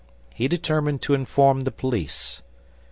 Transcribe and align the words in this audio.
He 0.33 0.47
determined 0.47 1.03
to 1.03 1.13
inform 1.13 1.61
the 1.61 1.69
police. 1.69 2.41